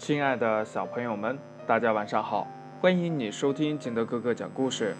[0.00, 2.48] 亲爱的小朋友们，大家晚上好！
[2.80, 4.96] 欢迎你收听金德哥哥讲故事。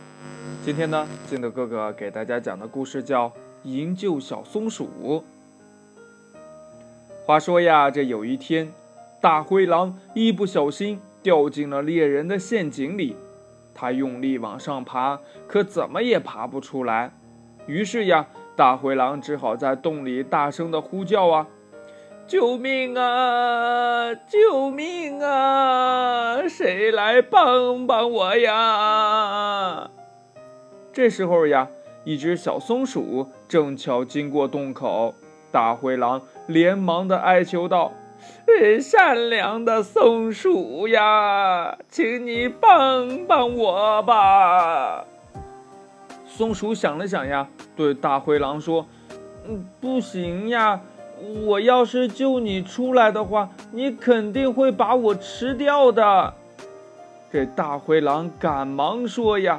[0.62, 3.31] 今天呢，金德哥哥给大家讲的故事叫
[3.63, 5.25] 《营救小松鼠》。
[7.25, 8.71] 话说呀，这有一天，
[9.23, 13.17] 大灰狼一不小心掉进了猎人的陷阱里，
[13.75, 17.11] 他用力往上爬，可怎么也爬不出来。
[17.67, 21.46] 于是呀，大灰狼只好在洞里大声的呼叫啊。
[22.31, 24.15] 救命啊！
[24.15, 26.46] 救命啊！
[26.49, 29.91] 谁来帮帮我呀？
[30.93, 31.67] 这时候呀，
[32.04, 35.12] 一只小松鼠正巧经过洞口，
[35.51, 37.90] 大灰狼连忙的哀求道
[38.80, 45.04] ：“善良的松鼠呀，请你帮帮我吧！”
[46.24, 48.87] 松鼠想了想呀，对大灰狼说
[49.48, 50.80] ：“嗯，不行呀。”
[51.47, 56.34] 我要是救你出来的话，你肯定会把我吃掉的。
[57.33, 59.59] 这大灰狼赶忙说呀：“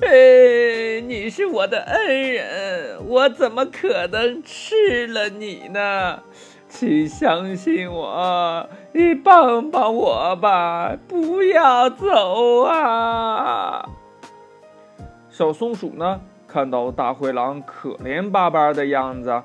[0.00, 6.20] 哎，你是我的恩人，我怎么可能吃了你呢？
[6.68, 13.88] 请相信我，你帮帮我吧，不要走啊！”
[15.30, 19.42] 小松鼠呢，看到大灰狼可怜巴巴的样子，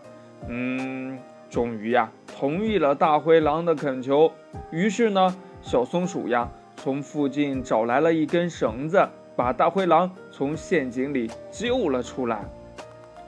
[0.48, 1.18] 嗯。
[1.50, 4.32] 终于呀，同意了大灰狼的恳求。
[4.72, 12.46] 于是呢，小松鼠呀，从附近找来了一根绳子，把大灰狼从陷阱里救了出来。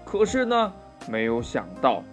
[0.06, 0.72] 可是呢，
[1.10, 2.04] 没有想到，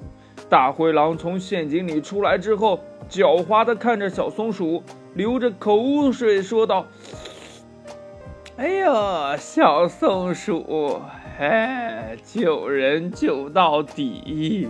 [0.49, 4.83] 大灰狼从陷阱里出来之后，狡猾地看着小松鼠，
[5.15, 6.87] 流着口水说道
[8.57, 11.01] ：“哎呦，小松鼠，
[11.39, 14.69] 哎，救人救到底。”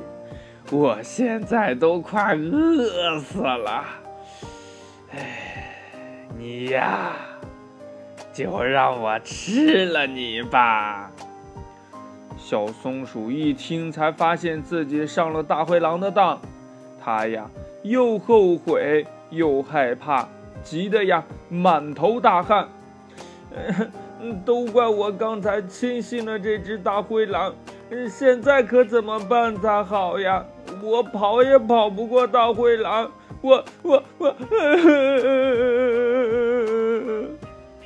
[0.71, 3.85] 我现在都快饿死了，
[5.11, 5.89] 哎，
[6.37, 7.13] 你呀，
[8.35, 11.11] 就让我吃了你吧。
[12.37, 16.39] 小松鼠一听，才发现自己上了大灰狼的当，
[17.03, 17.49] 它呀
[17.83, 20.29] 又后悔又害怕，
[20.63, 22.69] 急得呀满头大汗。
[24.45, 27.55] 都怪我刚才轻信了这只大灰狼，
[28.11, 30.45] 现在可怎么办才好呀？
[30.83, 34.35] 我跑也跑不过大灰狼，我我我，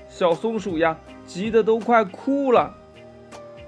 [0.09, 2.75] 小松鼠呀，急得都快哭了。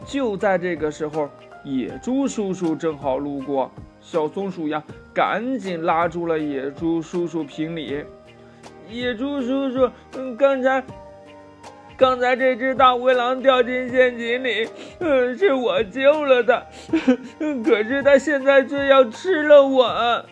[0.04, 1.28] 就在这个时候，
[1.64, 3.70] 野猪叔叔正好路过，
[4.00, 4.82] 小松鼠呀，
[5.14, 8.04] 赶紧拉住了野猪叔叔评理。
[8.90, 10.84] 野猪叔叔，嗯，刚才。
[11.96, 14.68] 刚才这只大灰狼掉进陷阱里，
[14.98, 16.62] 嗯，是我救了它，
[17.64, 20.24] 可是它现在却要吃了我。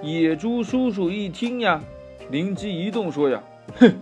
[0.00, 1.80] 野猪叔叔一听呀，
[2.30, 3.42] 灵机一动说呀
[3.80, 3.92] ：“哼，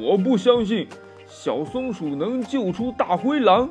[0.00, 0.88] 我不相信
[1.26, 3.70] 小松鼠能救出大灰狼，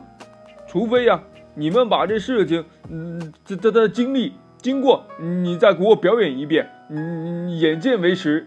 [0.67, 1.23] 除非呀，
[1.55, 8.45] 你们把这事情，嗯，这这的经历经过，你再给我表演一遍，嗯，眼见为实。”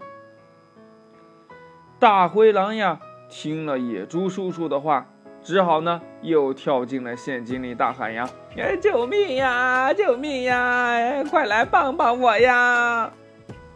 [1.97, 5.07] 大灰狼呀，听了野猪叔叔的话，
[5.41, 9.93] 只好呢又跳进了陷阱里，大喊呀：“哎，救命呀！
[9.93, 11.23] 救命呀！
[11.23, 13.11] 快来帮帮我呀！”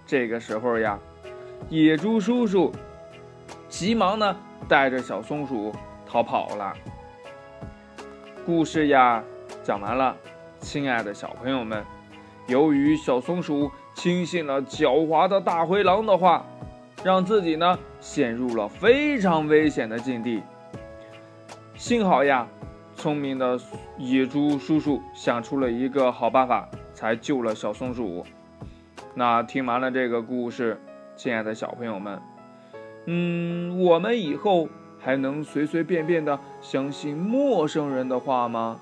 [0.06, 1.00] 这个时候呀，
[1.70, 2.72] 野猪叔叔
[3.70, 4.36] 急忙呢
[4.68, 5.74] 带着小松鼠
[6.06, 6.74] 逃跑了。
[8.46, 9.24] 故事呀
[9.64, 10.16] 讲完了，
[10.60, 11.84] 亲爱的小朋友们，
[12.48, 16.46] 由于小松鼠轻信了狡猾的大灰狼的话。
[17.02, 20.42] 让自己呢陷入了非常危险的境地。
[21.76, 22.48] 幸好呀，
[22.96, 23.58] 聪明的
[23.98, 28.26] 野猪叔叔想出了一个好办法，才救了小松鼠。
[29.16, 30.80] 那听完了这个故事，
[31.16, 32.22] 亲爱的小朋友们，
[33.06, 34.68] 嗯，我们以后
[35.00, 38.80] 还能随随便便的相信陌生人的话吗？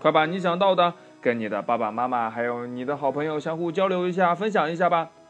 [0.00, 5.10] 快把你想到的跟你的爸爸妈妈还有你的好朋友相互交流一下，分享一下吧。